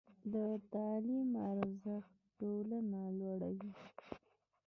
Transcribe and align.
د 0.33 0.35
تعلیم 0.73 1.29
ارزښت 1.51 2.13
ټولنه 2.39 3.01
لوړوي. 3.19 3.71